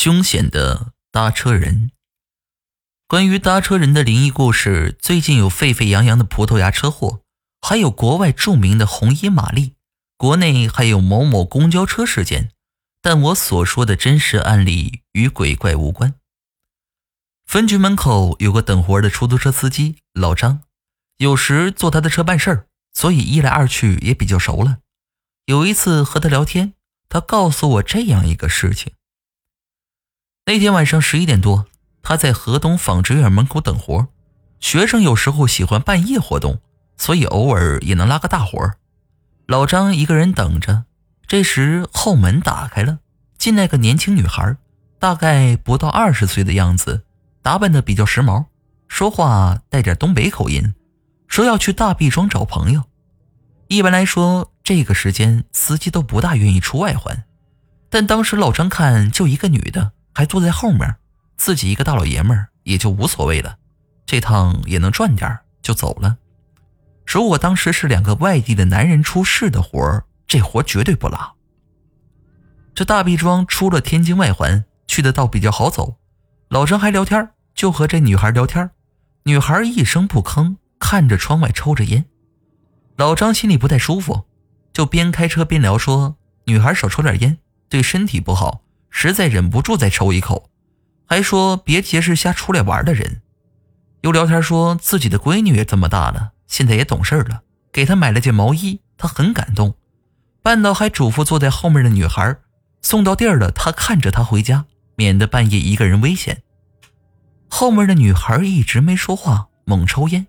[0.00, 1.90] 凶险的搭车人。
[3.08, 7.22] 关于搭车人的灵异故事，最近有沸沸扬扬的葡萄牙车祸，
[7.60, 9.72] 还有国外著名的红衣玛丽，
[10.16, 12.52] 国内还有某某公交车事件。
[13.02, 16.14] 但我所说的真实案例与鬼怪无关。
[17.44, 20.60] 分局门口有个等活的出租车司机老张，
[21.16, 24.78] 有时坐他的车办事儿，所以一来二去也比较熟了。
[25.46, 26.74] 有一次和他聊天，
[27.08, 28.92] 他告诉我这样一个事情：
[30.48, 31.66] 那天晚上十一点多，
[32.02, 34.08] 他在河东纺织院门口等活。
[34.60, 36.62] 学生有时候喜欢半夜活动，
[36.96, 38.72] 所以偶尔也能拉个大活。
[39.46, 40.84] 老张一个人等着，
[41.26, 43.00] 这时后门打开了，
[43.36, 44.56] 进来个年轻女孩，
[44.98, 47.04] 大概不到二十岁的样子。
[47.42, 48.46] 打扮的比较时髦，
[48.88, 50.72] 说话带点东北口音，
[51.26, 52.84] 说要去大毕庄找朋友。
[53.66, 57.24] 一般来说，这个时间司机都不大愿意出外环，
[57.90, 60.96] 但当时老张看就一个女的，还坐在后面，
[61.36, 63.56] 自己一个大老爷们儿也就无所谓了，
[64.04, 66.16] 这趟也能赚点就走了。
[67.06, 71.34] 如果当时是两个外地的男人出事的活儿，这活绝对不拉。
[72.74, 75.98] 这大毕庄出了天津外环，去的倒比较好走，
[76.48, 78.68] 老张还聊天就和这女孩聊天，
[79.22, 82.06] 女孩一声不吭，看着窗外抽着烟。
[82.96, 84.24] 老张心里不太舒服，
[84.72, 90.50] 就边开车边聊说：“女孩少抽点烟，对身体不好，实在忍不住再抽一口。”
[91.06, 93.22] 还说别结识瞎出来玩的人。
[94.02, 99.74] 又聊天说自己的闺女也这么大了，现在也懂事了，给她买了件毛衣，他很感动。
[100.42, 102.36] 半道还嘱咐坐在后面的女孩，
[102.82, 104.66] 送到地儿了，他看着她回家，
[104.96, 106.42] 免得半夜一个人危险。
[107.48, 110.26] 后面的女孩一直没说话，猛抽烟。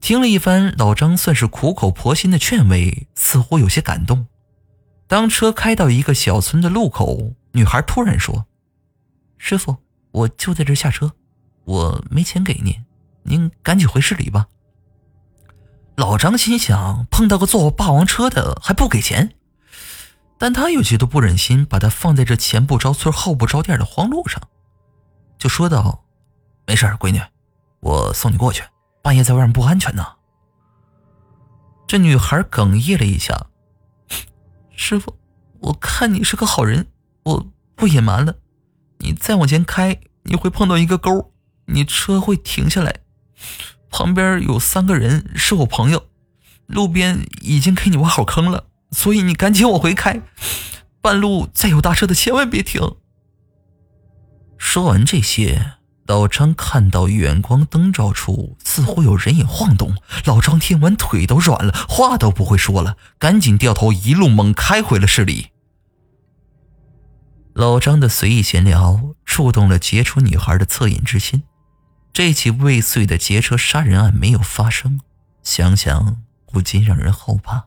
[0.00, 4.26] 听了一番老张算是苦口婆心的劝慰，似乎有些感动。
[5.14, 8.46] 当车开到一个小村的路口，女孩突然说
[9.38, 9.76] ：“师傅，
[10.10, 11.12] 我就在这下车，
[11.66, 12.84] 我没钱给您，
[13.22, 14.48] 您赶紧回市里吧。”
[15.94, 19.36] 老张心想：碰到个坐霸王车的还不给钱，
[20.36, 24.42] 但他又觉得不忍心把他放在这前不着村后不着店的荒路上。
[25.38, 26.04] 就说道
[26.66, 27.22] ：“没事闺女，
[27.78, 28.64] 我送你过去。
[29.00, 30.04] 半夜在外面不安全呢。”
[31.86, 33.46] 这女孩哽咽了一下
[34.86, 35.16] ：“师傅，
[35.60, 36.88] 我看你是个好人，
[37.22, 38.36] 我不隐瞒了。
[38.98, 41.32] 你再往前开，你会碰到一个沟，
[41.64, 43.00] 你车会停下来，
[43.88, 46.04] 旁边有三个人是我朋友，
[46.66, 50.20] 路边已经给你挖好坑了，所以你赶紧往回开。
[51.00, 52.96] 半路再有大车的，千万别停。”
[54.58, 59.96] 说完这些，老张看到远光灯照处似乎有人影晃动。
[60.26, 65.48] 老张听完腿都软了，话都不会说了，赶紧掉头一路猛开回了市里。
[67.54, 71.44] 老张的随意闲聊触动了劫车女孩的恻隐之心。
[72.12, 75.00] 这起未遂的劫车杀人案没有发生，
[75.42, 77.64] 想想不禁让人后怕。